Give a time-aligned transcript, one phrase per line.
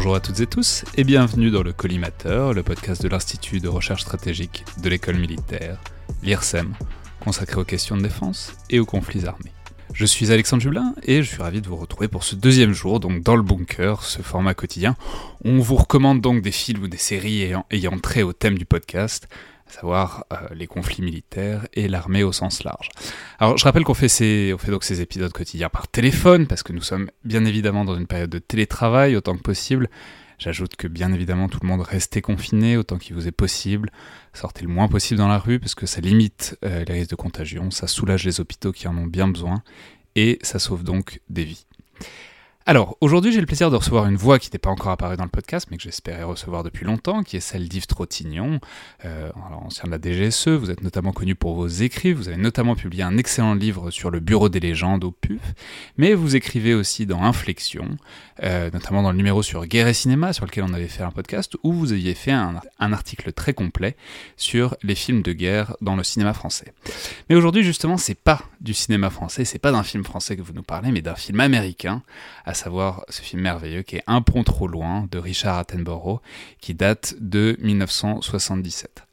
[0.00, 3.68] Bonjour à toutes et tous et bienvenue dans le Collimateur, le podcast de l'Institut de
[3.68, 5.78] recherche stratégique de l'école militaire,
[6.22, 6.72] l'IRSEM,
[7.22, 9.52] consacré aux questions de défense et aux conflits armés.
[9.92, 12.98] Je suis Alexandre Jublin et je suis ravi de vous retrouver pour ce deuxième jour,
[12.98, 14.96] donc dans le bunker, ce format quotidien.
[15.44, 18.64] On vous recommande donc des films ou des séries ayant, ayant trait au thème du
[18.64, 19.28] podcast,
[19.70, 22.88] savoir euh, les conflits militaires et l'armée au sens large.
[23.38, 26.82] Alors je rappelle qu'on fait, ces, donc ces épisodes quotidiens par téléphone, parce que nous
[26.82, 29.88] sommes bien évidemment dans une période de télétravail autant que possible,
[30.40, 33.92] J'ajoute que bien évidemment tout le monde restez confiné autant qu'il vous est possible,
[34.32, 37.16] sortez le moins possible dans la rue parce que ça limite euh, les risques de
[37.16, 39.62] contagion, ça soulage les hôpitaux qui en ont bien besoin
[40.16, 41.66] et ça sauve donc des vies.
[42.70, 45.24] Alors, aujourd'hui, j'ai le plaisir de recevoir une voix qui n'était pas encore apparue dans
[45.24, 48.60] le podcast, mais que j'espérais recevoir depuis longtemps, qui est celle d'Yves Trottignon,
[49.04, 49.32] euh,
[49.64, 50.50] ancien de la DGSE.
[50.50, 52.12] Vous êtes notamment connu pour vos écrits.
[52.12, 55.40] Vous avez notamment publié un excellent livre sur le Bureau des légendes au PUF.
[55.96, 57.88] Mais vous écrivez aussi dans Inflexion,
[58.44, 61.10] euh, notamment dans le numéro sur Guerre et Cinéma, sur lequel on avait fait un
[61.10, 63.96] podcast, où vous aviez fait un, un article très complet
[64.36, 66.72] sur les films de guerre dans le cinéma français.
[67.30, 70.52] Mais aujourd'hui, justement, c'est pas du cinéma français, c'est pas d'un film français que vous
[70.52, 72.02] nous parlez, mais d'un film américain,
[72.44, 76.20] à savoir ce film merveilleux qui est Un pont trop loin de Richard Attenborough,
[76.60, 79.04] qui date de 1977.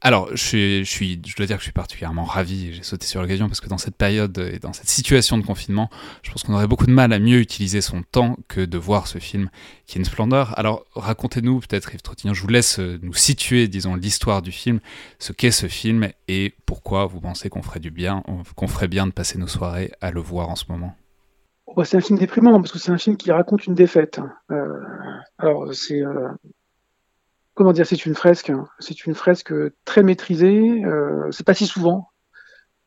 [0.00, 3.60] Alors, je, suis, dois dire que je suis particulièrement ravi, j'ai sauté sur l'occasion parce
[3.60, 5.90] que dans cette période et dans cette situation de confinement,
[6.22, 9.06] je pense qu'on aurait beaucoup de mal à mieux utiliser son temps que de voir
[9.06, 9.48] ce film
[9.86, 10.58] qui est une splendeur.
[10.58, 14.80] Alors, racontez-nous peut-être, Yves Trottignon, je vous laisse euh, nous situer, disons, l'histoire du film,
[15.18, 18.22] ce qu'est ce film et pourquoi vous pensez qu'on ferait du bien,
[18.54, 20.94] qu'on ferait bien de passer nos soirées à le voir en ce moment.
[21.84, 24.20] C'est un film déprimant parce que c'est un film qui raconte une défaite.
[24.50, 24.80] Euh,
[25.38, 26.28] alors, c'est euh,
[27.56, 28.50] comment dire, c'est une fresque.
[28.50, 28.68] Hein.
[28.78, 29.52] C'est une fresque
[29.84, 30.84] très maîtrisée.
[30.84, 32.10] Euh, c'est pas si souvent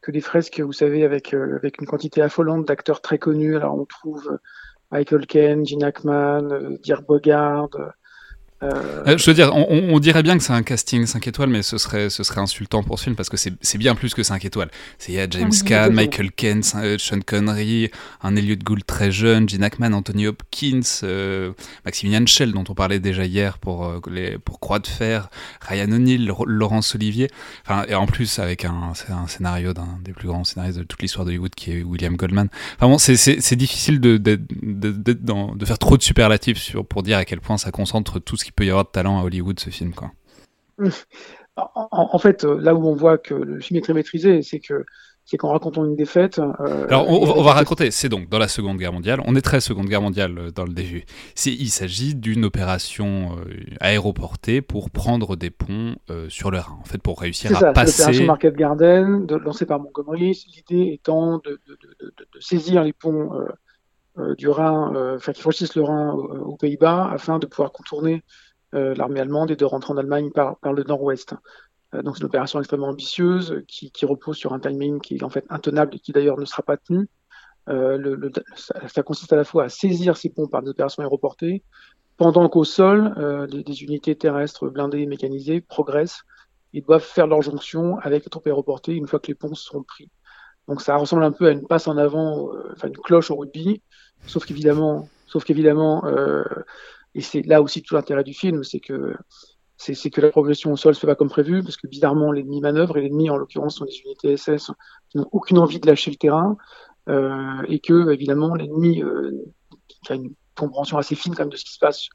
[0.02, 3.58] que des fresques, vous savez, avec euh, avec une quantité affolante d'acteurs très connus.
[3.58, 4.40] Alors on trouve
[4.92, 7.92] Michael Caine, Gene Hackman, euh, Dirk Bogarde,
[8.62, 9.18] euh.
[9.18, 11.78] Je veux dire, on, on, dirait bien que c'est un casting 5 étoiles, mais ce
[11.78, 14.70] serait, ce serait insultant pour ce film parce que c'est bien plus que 5 étoiles.
[15.08, 17.90] Il y a James Caan, Michael Caine, euh, Sean Connery,
[18.22, 21.54] un Elliot Gould très jeune, Gene Hackman, Anthony Hopkins, euh,
[21.86, 25.30] Maximilian Schell, dont on parlait déjà hier pour, euh, les, pour Croix de Fer,
[25.62, 27.30] Ryan O'Neill, Laurence Olivier.
[27.66, 31.02] Enfin, et en plus, avec un, un scénario d'un des plus grands scénaristes de toute
[31.02, 32.50] l'histoire d'Hollywood qui est William Goldman.
[32.76, 37.18] Enfin bon, c'est difficile de, de, de, de, faire trop de superlatifs sur, pour dire
[37.18, 39.24] à quel point ça concentre tout ce qui il peut y avoir de talent à
[39.24, 39.94] Hollywood, ce film.
[39.94, 40.12] Quoi.
[41.56, 44.86] En, fait, euh, là où on voit que le film est très maîtrisé, c'est que
[45.26, 46.40] c'est qu'en racontant une défaite.
[46.40, 49.62] Euh, Alors, on, va raconter, c'est donc dans la Seconde Guerre mondiale, on est très
[49.62, 51.04] Seconde Guerre mondiale euh, dans le début.
[51.46, 53.36] Il s'agit d'une opération
[53.80, 55.96] aéroportée pour prendre des ponts
[56.30, 58.02] sur le Rhin, en fait, pour réussir à ça, passer.
[58.02, 63.48] L'opération Market Garden, lancée par Montgomery, l'idée étant de, de, saisir les ponts euh,
[64.38, 68.24] du Rhin, euh, enfin qui franchissent le Rhin aux, Pays-Bas afin de pouvoir contourner
[68.76, 71.36] euh, l'armée allemande et de rentrer en Allemagne par, le nord-ouest.
[71.94, 75.46] donc c'est une opération extrêmement ambitieuse qui, repose sur un timing qui est en fait
[75.50, 77.08] intenable et qui d'ailleurs ne sera pas tenu.
[77.70, 81.64] Euh, le, ça, consiste à la fois à saisir ces ponts par des opérations aéroportées,
[82.18, 86.24] pendant qu'au sol, euh, des, des, unités terrestres blindées et mécanisées progressent
[86.74, 89.84] et doivent faire leur jonction avec les troupes aéroportées une fois que les ponts seront
[89.84, 90.10] pris.
[90.68, 93.36] Donc ça ressemble un peu à une passe en avant, euh, enfin une cloche au
[93.36, 93.82] rugby,
[94.26, 96.44] sauf qu'évidemment, sauf qu'évidemment, euh,
[97.16, 99.16] et c'est là aussi tout l'intérêt du film, c'est que
[99.78, 102.60] c'est que la progression au sol se fait pas comme prévu, parce que bizarrement l'ennemi
[102.60, 104.72] manœuvre et l'ennemi en l'occurrence sont des unités SS
[105.10, 106.58] qui n'ont aucune envie de lâcher le terrain,
[107.08, 109.32] euh, et que évidemment l'ennemi euh,
[110.04, 112.10] qui a une compréhension assez fine quand même de ce qui se passe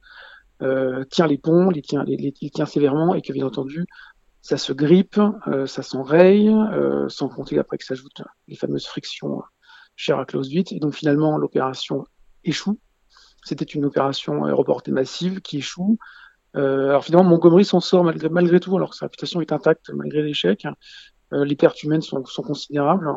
[0.63, 3.87] euh, tient les ponts, les tient, les, tient sévèrement, et que bien entendu
[4.45, 9.43] ça se grippe, euh, ça s'enraye, euh, sans compter après que s'ajoutent les fameuses frictions
[9.97, 10.73] chères à Clausewitz.
[10.73, 12.05] Et donc finalement, l'opération
[12.45, 12.79] échoue.
[13.45, 15.99] C'était une opération reportée massive qui échoue.
[16.57, 19.91] Euh, alors finalement, Montgomery s'en sort malgré, malgré tout, alors que sa réputation est intacte
[19.93, 20.67] malgré l'échec.
[21.33, 23.11] Euh, les pertes humaines sont, sont considérables.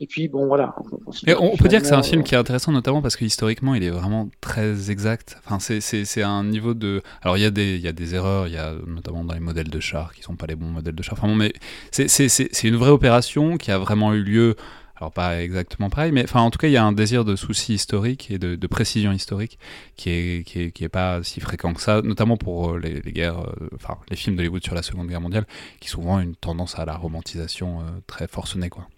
[0.00, 0.76] Et puis, bon, voilà.
[1.06, 3.74] On, on peut dire que c'est un film qui est intéressant, notamment parce que historiquement,
[3.74, 5.36] il est vraiment très exact.
[5.44, 7.02] Enfin, c'est un niveau de.
[7.22, 9.34] Alors, il y, a des, il y a des erreurs, il y a notamment dans
[9.34, 11.14] les modèles de chars qui sont pas les bons modèles de chars.
[11.18, 11.52] Enfin, bon, mais
[11.90, 14.56] c'est une vraie opération qui a vraiment eu lieu.
[15.00, 17.36] Alors, pas exactement pareil, mais enfin, en tout cas, il y a un désir de
[17.36, 19.58] souci historique et de, précision historique
[19.96, 23.38] qui est, qui est, qui, pas si fréquent que ça, notamment pour euh, les, guerres,
[23.38, 25.46] euh, enfin, les films d'Hollywood sur la Seconde Guerre mondiale,
[25.80, 28.88] qui souvent ont une tendance à la romantisation euh, très forcenée, quoi.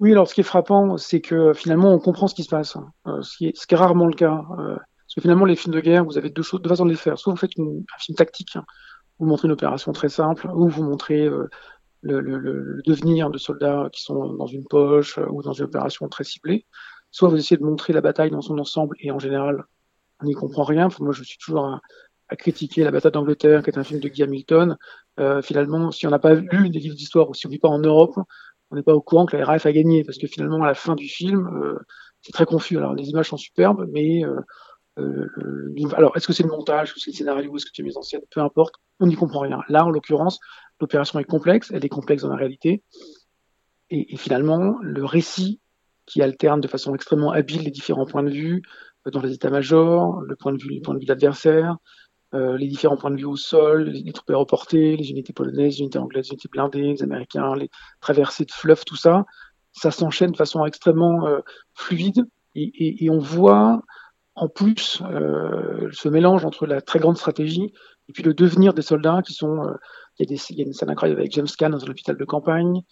[0.00, 2.76] Oui, alors ce qui est frappant, c'est que finalement on comprend ce qui se passe,
[2.76, 3.20] hein.
[3.20, 4.42] ce, qui est, rarement le cas.
[4.48, 6.96] Parce que finalement, les films de guerre, vous avez deux, choses, deux façons de les
[6.96, 7.18] faire.
[7.18, 8.64] Soit vous faites un film tactique, hein,
[9.20, 11.28] vous montrez une opération très simple, ou vous montrez
[12.02, 16.08] le, le, le, devenir de soldats qui sont dans une poche ou dans une opération
[16.08, 16.66] très ciblée.
[17.10, 19.64] Soit vous essayez de montrer la bataille dans son ensemble, et en général,
[20.20, 20.88] on n'y comprend rien.
[21.00, 21.80] Moi, je suis toujours à,
[22.36, 24.78] critiquer la bataille d'Angleterre, qui est un film de Guy Hamilton.
[25.20, 27.58] Euh, finalement, si on n'a pas lu des livres d'histoire ou si on ne vit
[27.58, 28.14] pas en Europe,
[28.70, 30.74] on n'est pas au courant que la RAF a gagné, parce que finalement, à la
[30.74, 31.78] fin du film, euh,
[32.22, 32.78] c'est très confus.
[32.78, 34.40] Alors, les images sont superbes, mais euh,
[34.98, 35.28] euh,
[35.94, 37.96] alors, est-ce que c'est le montage, est-ce que c'est le scénario, est-ce que c'est mes
[37.96, 39.60] anciennes Peu importe, on n'y comprend rien.
[39.68, 40.38] Là, en l'occurrence,
[40.80, 42.82] l'opération est complexe, elle est complexe dans la réalité,
[43.90, 45.60] et, finalement, le récit
[46.06, 48.62] qui alterne de façon extrêmement habile les différents points de vue
[49.12, 51.76] dans les états-majors, le point de vue, le point de vue de l'adversaire,
[52.34, 55.74] euh, les différents points de vue au sol, les, les, troupes aéroportées, les unités polonaises,
[55.74, 57.68] les unités anglaises, les unités blindées, les Américains, les
[58.00, 59.26] traversées de fleuves, tout ça,
[59.72, 61.40] ça s'enchaîne de façon extrêmement euh,
[61.74, 62.24] fluide
[62.54, 63.82] et, on voit
[64.34, 67.72] en plus euh, ce mélange entre la très grande stratégie
[68.08, 69.64] et puis le devenir des soldats qui sont.
[69.64, 69.74] Euh,
[70.18, 72.82] il y, a y une scène incroyable avec James Caan dans un hôpital de campagne.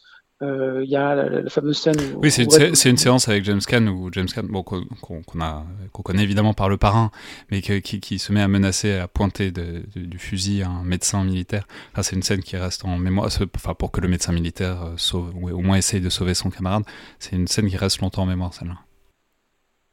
[0.42, 1.96] Euh, il y a la, la, fameuse scène.
[2.16, 6.02] Où oui, c'est une, une, séance avec James Caan où James Caan, bon, qu'on qu
[6.02, 7.10] connaît évidemment par le parrain,
[7.50, 10.70] mais que, qui, qui, se met à menacer, à pointer de, de, du fusil à
[10.70, 11.66] un médecin militaire.
[11.92, 14.94] Enfin, c'est une scène qui reste en mémoire, enfin, pour que le médecin militaire euh,
[14.96, 16.84] sauve, ou au moins essaye de sauver son camarade.
[17.18, 18.78] C'est une scène qui reste longtemps en mémoire, celle-là.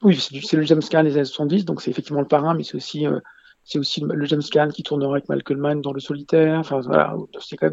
[0.02, 2.76] Oui, c'est le James Caan des années 70, donc c'est effectivement le parrain, mais c'est
[2.76, 3.20] aussi, euh,
[3.68, 6.58] c'est aussi le James Caan qui tournera avec Malcolm Mann dans Le Solitaire.
[6.60, 7.70] Enfin, voilà, c'est quand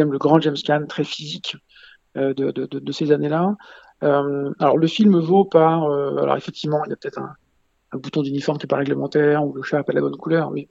[0.00, 1.56] même le grand James Caan, très physique,
[2.18, 3.56] euh, de, ces années-là.
[4.02, 7.34] Euh, alors le film vaut par, euh, alors effectivement, il y a peut-être un,
[7.98, 10.68] bouton d'uniforme qui n'est pas réglementaire ou le chat n'a pas la bonne couleur, mais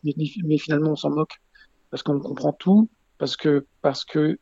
[0.59, 1.41] finalement on s'en moque
[1.89, 2.87] parce qu'on comprend tout,
[3.17, 4.37] parce que parce que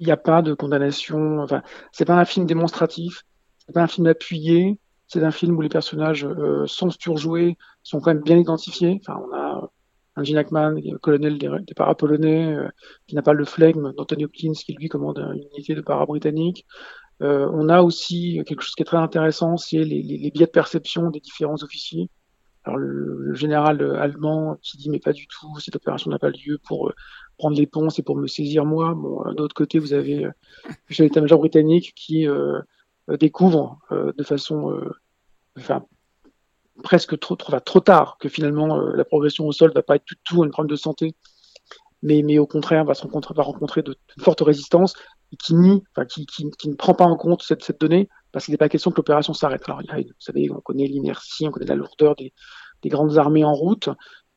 [0.00, 1.38] il n'y a pas de condamnation.
[1.40, 1.62] Enfin,
[1.92, 3.24] c'est pas un film démonstratif,
[3.58, 4.78] c'est pas un film appuyé.
[5.12, 9.00] C'est un film où les personnages euh, sont surjoués, sont quand même bien identifiés.
[9.00, 9.68] Enfin, on a
[10.14, 12.68] un Gene Hackman, colonel des, des polonais euh,
[13.08, 16.64] qui n'a pas le flegme d'Anthony Hopkins, qui lui commande une unité de para-britannique.
[17.22, 20.46] Euh, on a aussi quelque chose qui est très intéressant, c'est les, les, les, biais
[20.46, 22.08] de perception des différents officiers.
[22.62, 26.30] Alors le, le, général allemand qui dit mais pas du tout, cette opération n'a pas
[26.30, 26.94] lieu pour euh,
[27.36, 28.94] prendre les ponts, c'est pour me saisir moi.
[28.94, 30.30] Bon, d'un côté, vous avez euh,
[30.98, 32.60] l'état-major britannique qui euh,
[33.18, 34.80] découvre de façon,
[35.58, 35.84] enfin
[36.80, 37.36] presque trop,
[37.80, 40.76] tard que finalement euh, la progression au sol va pas être tout un problème de
[40.76, 41.14] santé,
[42.02, 44.94] mais, au contraire va, se rencontrer, va rencontrer de, fortes résistances
[45.38, 48.90] qui nie, qui, ne prend pas en compte cette, donnée parce qu'il n'est pas question
[48.90, 49.62] que l'opération s'arrête.
[49.66, 52.32] Alors, vous savez, on connaît l'inertie, on connaît la lourdeur des,
[52.82, 53.90] des grandes armées en route.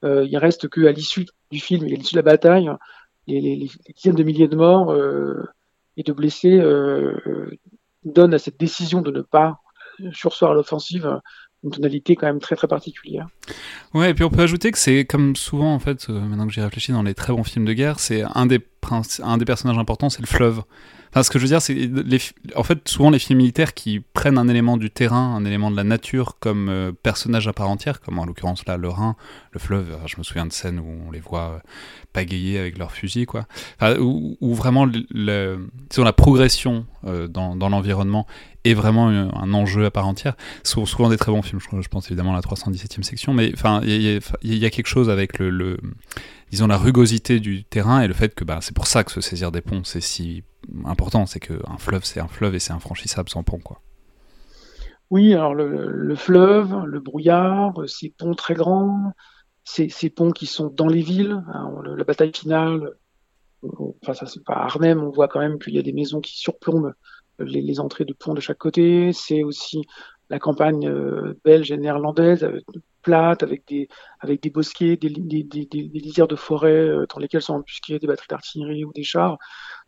[0.04, 2.70] Euh, il reste qu'à l'issue du film et à l'issue de la bataille,
[3.28, 5.46] les, dizaines de milliers de morts euh,
[5.96, 7.50] et de blessés euh,
[8.06, 9.60] donnent à cette décision de ne pas
[10.12, 11.20] sursoir à l'offensive
[11.64, 13.28] une tonalité quand même très très particulière.
[13.94, 16.54] Ouais, et puis on peut ajouter que c'est comme souvent en fait, euh, maintenant que
[16.54, 18.60] j'y réfléchis dans les très bons films de guerre, c'est un des
[19.22, 20.64] un des personnages importants, c'est le fleuve.
[21.14, 22.20] Enfin, ce que je veux dire, c'est les,
[22.56, 25.76] en fait souvent les films militaires qui prennent un élément du terrain, un élément de
[25.76, 29.16] la nature comme euh, personnage à part entière, comme en l'occurrence là le Rhin,
[29.52, 29.96] le fleuve.
[30.08, 31.60] Je me souviens de scènes où on les voit euh,
[32.14, 33.46] pagayer avec leurs fusils, quoi.
[33.80, 38.26] Enfin, où, vraiment le, le, la progression euh, dans, dans l'environnement
[38.64, 40.36] est vraiment un, enjeu à part entière.
[40.64, 41.60] Sont souvent des très bons films.
[41.60, 44.02] Je, pense évidemment à la 317e section, mais enfin il
[44.42, 45.78] y, a quelque chose avec le, le
[46.50, 49.22] disons la rugosité du terrain et le fait que bah, c'est pour ça que se
[49.22, 50.44] saisir des ponts c'est si
[50.86, 53.82] important, c'est qu'un fleuve c'est un fleuve et c'est infranchissable sans pont quoi.
[55.10, 59.14] Oui, alors le, le, fleuve, le brouillard, ces ponts très grands,
[59.64, 62.94] ces, ponts qui sont dans les villes, hein, la bataille finale,
[63.62, 66.38] enfin ça c'est pas Arnhem, on voit quand même qu'il y a des maisons qui
[66.40, 66.94] surplombent
[67.40, 69.86] les, les, entrées de ponts de chaque côté, c'est aussi
[70.30, 72.48] la campagne euh, belge et néerlandaise,
[73.04, 73.88] plate avec des,
[74.20, 78.86] avec des bosquets, des, des, lisières de forêt dans lesquelles sont embusquées des batteries d'artillerie
[78.86, 79.38] ou des chars.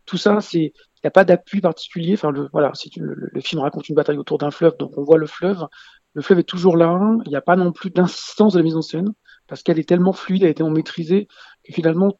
[0.04, 2.14] Tout ça, c'est il n'y a pas d'appui particulier.
[2.14, 5.18] Enfin, le, voilà, si le, film raconte une bataille autour d'un fleuve, donc on voit
[5.18, 5.66] le fleuve.
[6.14, 6.98] Le fleuve est toujours là.
[7.24, 9.12] Il n'y a pas non plus d'insistance de la mise en scène
[9.46, 11.28] parce qu'elle est tellement fluide, elle est tellement maîtrisée
[11.64, 12.18] que finalement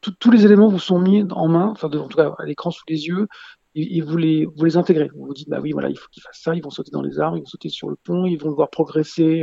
[0.00, 2.84] tous les éléments vous sont mis en main, enfin en tout cas à l'écran sous
[2.88, 3.26] les yeux,
[3.74, 5.10] et, vous les vous les intégrez.
[5.14, 7.02] Vous vous dites bah oui voilà il faut qu'ils fassent ça, ils vont sauter dans
[7.02, 9.42] les arbres, ils vont sauter sur le pont, ils vont devoir progresser.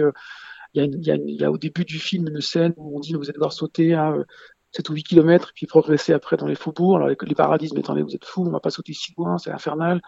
[0.77, 3.33] Euh, il y, a au début du film une scène où on dit vous allez
[3.33, 4.15] devoir sauter à
[4.71, 6.95] 7 ou 8 km puis progresser après dans les faubourgs.
[6.97, 9.51] Alors les, paradis mais attendez vous êtes fous, on va pas sauter si loin, c'est
[9.51, 10.01] infernal.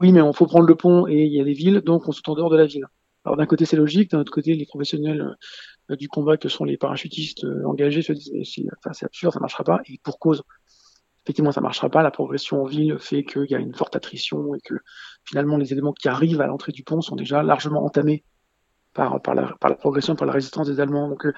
[0.00, 2.12] Oui mais on faut prendre le pont et il y a des villes donc on
[2.12, 2.86] saute en dehors de la ville.
[3.24, 5.36] Alors d'un côté c'est logique, d'un autre côté les professionnels
[5.90, 9.64] euh, du combat que sont les parachutistes euh, engagés se disent c'est absurde, ça marchera
[9.64, 10.42] pas et pour cause.
[11.24, 12.02] Effectivement, ça marchera pas.
[12.02, 14.76] La progression en ville fait qu'il y a une forte attrition et que
[15.24, 18.24] finalement les éléments qui arrivent à l'entrée du pont sont déjà largement entamés
[19.22, 21.08] par, la, progression, par la résistance des Allemands.
[21.08, 21.32] Donc euh,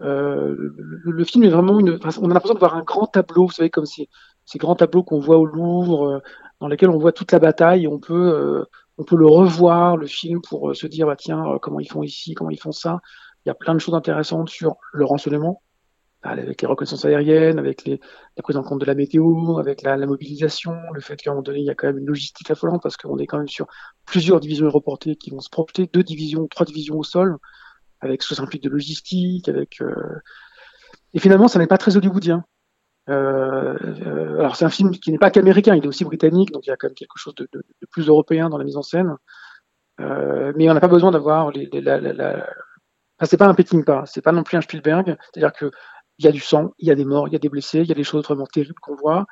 [0.00, 1.98] le, le, film est vraiment une.
[2.20, 4.08] on a l'impression de voir un grand tableau, vous savez, comme ces,
[4.56, 6.22] grands tableaux qu'on voit au Louvre,
[6.60, 7.84] dans lesquels on voit toute la bataille.
[7.84, 8.64] Et on peut
[8.98, 12.34] on peut le revoir, le film, pour se dire, bah, tiens, comment ils font ici,
[12.34, 13.00] comment ils font ça.
[13.44, 15.62] Il y a plein de choses intéressantes sur le renseignement,
[16.30, 20.74] avec les reconnaissances aériennes, avec la prise en compte de la météo, avec la, mobilisation,
[20.92, 22.96] le fait qu'à un moment donné, il y a quand même une logistique affolante parce
[22.96, 23.66] qu'on est quand même sur
[24.04, 27.36] plusieurs divisions aéroportées qui vont se projeter, deux divisions, trois divisions au sol,
[28.00, 29.94] avec ce simple de logistique, avec euh...
[31.14, 32.44] et finalement, ça n'est pas très hollywoodien.
[33.08, 36.66] Euh, euh, alors c'est un film qui n'est pas qu'américain, il est aussi britannique, donc
[36.66, 37.48] il y a quand même quelque chose de,
[37.90, 39.16] plus européen dans la mise en scène.
[39.98, 42.46] Mais on n'a pas besoin d'avoir la,
[43.26, 45.70] c'est pas un péting pas, c'est pas non plus un Spielberg, c'est-à-dire que
[46.18, 47.80] il y a du sang, il y a des morts, il y a des blessés,
[47.80, 49.26] il y a des choses vraiment terribles qu'on voit,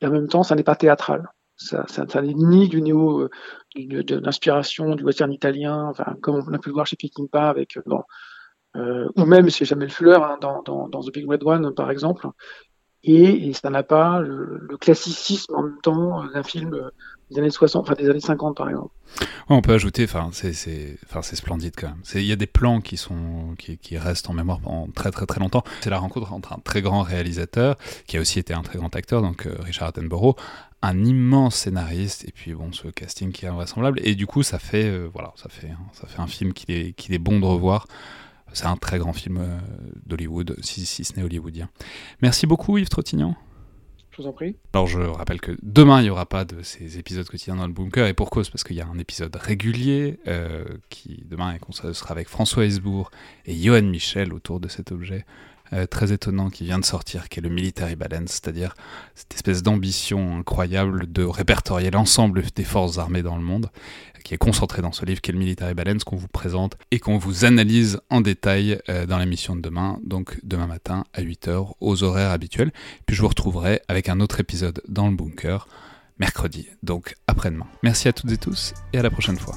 [0.00, 1.28] et en même temps, ça n'est pas théâtral.
[1.56, 1.84] Ça,
[2.20, 3.30] n'est ni du néo, euh,
[3.76, 7.82] de, l'inspiration du western italien, comme on a pu le voir chez Peckinpah avec, euh,
[8.76, 11.90] euh, ou même chez Jamel Fuller hein, dans, dans, dans, The Big Red One, par
[11.90, 12.26] exemple.
[13.04, 16.90] Et, ça n'a pas le, classicisme en même temps d'un film
[17.32, 18.90] des années 60, enfin des années 50 par exemple.
[19.48, 22.02] On peut ajouter, enfin c'est splendide quand même.
[22.14, 25.40] Il y a des plans qui sont qui, restent en mémoire pendant très très très
[25.40, 25.62] longtemps.
[25.80, 28.94] C'est la rencontre entre un très grand réalisateur qui a aussi été un très grand
[28.96, 30.36] acteur, donc euh, Richard Attenborough,
[30.82, 34.58] un immense scénariste et puis bon ce casting qui est invraisemblable et du coup ça
[34.58, 37.86] fait euh, voilà ça fait ça fait un film qu'il est est bon de revoir.
[38.54, 39.58] C'est un très grand film euh,
[40.04, 41.70] d'Hollywood, si, si ce n'est hollywoodien.
[42.20, 43.34] Merci beaucoup Yves Trottignan.
[44.12, 44.56] Je vous en prie.
[44.74, 47.72] Alors je rappelle que demain il n'y aura pas de ces épisodes quotidiens dans le
[47.72, 52.10] bunker et pour cause parce qu'il y a un épisode régulier euh, qui demain sera
[52.10, 53.10] avec François Hesbourg
[53.46, 55.24] et Johan Michel autour de cet objet
[55.72, 58.74] euh, très étonnant qui vient de sortir, qui est le Military Balance, c'est-à-dire
[59.14, 63.70] cette espèce d'ambition incroyable de répertorier l'ensemble des forces armées dans le monde,
[64.22, 66.98] qui est concentré dans ce livre qui est le Military Balance qu'on vous présente et
[66.98, 71.72] qu'on vous analyse en détail euh, dans l'émission de demain, donc demain matin à 8h
[71.80, 72.72] aux horaires habituels.
[73.06, 75.68] Puis je vous retrouverai avec un autre épisode dans le bunker
[76.18, 77.66] mercredi, donc après-demain.
[77.82, 79.56] Merci à toutes et tous et à la prochaine fois.